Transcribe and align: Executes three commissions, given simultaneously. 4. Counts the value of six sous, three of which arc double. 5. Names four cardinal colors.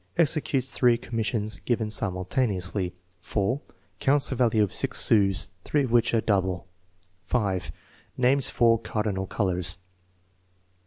Executes 0.17 0.71
three 0.71 0.97
commissions, 0.97 1.59
given 1.59 1.91
simultaneously. 1.91 2.95
4. 3.19 3.61
Counts 3.99 4.31
the 4.31 4.35
value 4.35 4.63
of 4.63 4.73
six 4.73 4.99
sous, 4.99 5.49
three 5.63 5.83
of 5.83 5.91
which 5.91 6.11
arc 6.11 6.25
double. 6.25 6.65
5. 7.25 7.71
Names 8.17 8.49
four 8.49 8.79
cardinal 8.79 9.27
colors. 9.27 9.77